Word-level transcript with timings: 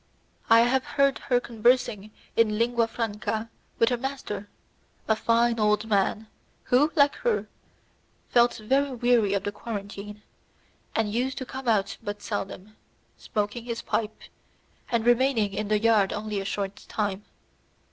I 0.49 0.61
had 0.61 0.83
heard 0.83 1.19
her 1.29 1.39
conversing 1.39 2.09
in 2.35 2.57
Lingua 2.57 2.87
Franca 2.87 3.51
with 3.77 3.89
her 3.89 3.97
master, 3.97 4.49
a 5.07 5.15
fine 5.15 5.59
old 5.59 5.85
man, 5.87 6.25
who, 6.63 6.91
like 6.95 7.13
her, 7.17 7.45
felt 8.27 8.55
very 8.55 8.95
weary 8.95 9.33
of 9.35 9.43
the 9.43 9.51
quarantine, 9.51 10.23
and 10.95 11.13
used 11.13 11.37
to 11.37 11.45
come 11.45 11.67
out 11.67 11.97
but 12.01 12.23
seldom, 12.23 12.75
smoking 13.15 13.65
his 13.65 13.83
pipe, 13.83 14.21
and 14.91 15.05
remaining 15.05 15.53
in 15.53 15.67
the 15.67 15.77
yard 15.77 16.11
only 16.11 16.39
a 16.41 16.45
short 16.45 16.77
time. 16.87 17.23